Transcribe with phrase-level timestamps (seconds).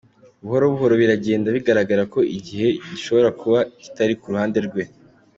[0.43, 4.83] Buhoro buhoro biragenda bigaragara ko igihe gishobora kuba kitari ku ruhande rwe.